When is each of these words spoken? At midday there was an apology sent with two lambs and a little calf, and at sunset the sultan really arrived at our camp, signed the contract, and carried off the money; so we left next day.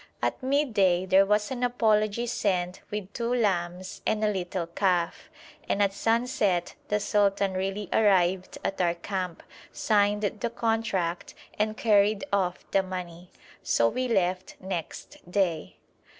At 0.19 0.41
midday 0.41 1.05
there 1.05 1.27
was 1.27 1.51
an 1.51 1.61
apology 1.61 2.25
sent 2.25 2.81
with 2.89 3.13
two 3.13 3.31
lambs 3.35 4.01
and 4.03 4.23
a 4.23 4.31
little 4.33 4.65
calf, 4.65 5.29
and 5.69 5.79
at 5.79 5.93
sunset 5.93 6.73
the 6.87 6.99
sultan 6.99 7.53
really 7.53 7.87
arrived 7.93 8.57
at 8.65 8.81
our 8.81 8.95
camp, 8.95 9.43
signed 9.71 10.23
the 10.23 10.49
contract, 10.49 11.35
and 11.59 11.77
carried 11.77 12.23
off 12.33 12.65
the 12.71 12.81
money; 12.81 13.29
so 13.61 13.89
we 13.89 14.07
left 14.07 14.55
next 14.59 15.17
day. 15.29 15.75